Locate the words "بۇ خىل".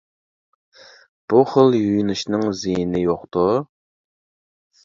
1.33-1.77